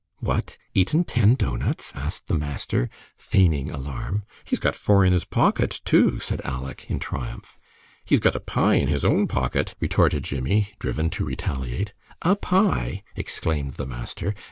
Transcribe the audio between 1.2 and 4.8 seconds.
doughnuts?" asked the master, feigning alarm. "He's got